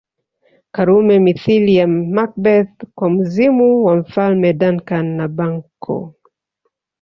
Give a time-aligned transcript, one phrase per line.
[0.71, 6.15] Karume mithili ya Macbeth kwa mzimu wa Mfalme Duncan na Banquo